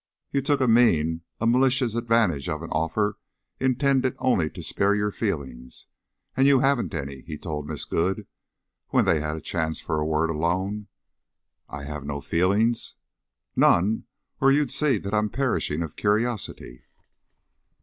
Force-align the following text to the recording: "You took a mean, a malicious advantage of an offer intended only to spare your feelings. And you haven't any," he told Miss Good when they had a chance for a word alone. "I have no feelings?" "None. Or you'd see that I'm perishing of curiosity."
"You 0.31 0.41
took 0.41 0.61
a 0.61 0.67
mean, 0.67 1.21
a 1.39 1.45
malicious 1.45 1.93
advantage 1.93 2.49
of 2.49 2.63
an 2.63 2.71
offer 2.71 3.19
intended 3.59 4.15
only 4.17 4.49
to 4.49 4.63
spare 4.63 4.95
your 4.95 5.11
feelings. 5.11 5.85
And 6.35 6.47
you 6.47 6.57
haven't 6.61 6.95
any," 6.95 7.21
he 7.21 7.37
told 7.37 7.67
Miss 7.67 7.85
Good 7.85 8.25
when 8.87 9.05
they 9.05 9.19
had 9.19 9.35
a 9.37 9.41
chance 9.41 9.79
for 9.79 9.99
a 9.99 10.05
word 10.07 10.31
alone. 10.31 10.87
"I 11.69 11.83
have 11.83 12.03
no 12.03 12.19
feelings?" 12.19 12.95
"None. 13.55 14.05
Or 14.41 14.51
you'd 14.51 14.71
see 14.71 14.97
that 14.97 15.13
I'm 15.13 15.29
perishing 15.29 15.83
of 15.83 15.95
curiosity." 15.95 16.81